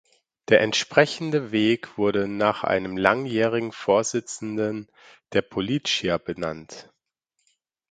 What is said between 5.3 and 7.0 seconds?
der Pollichia benannt.